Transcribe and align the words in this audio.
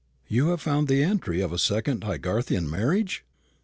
"You 0.27 0.47
have 0.47 0.59
found 0.61 0.87
the 0.87 1.03
entry 1.03 1.41
of 1.41 1.53
a 1.53 1.59
second 1.59 2.03
Haygarthian 2.03 2.67
marriage?" 2.67 3.23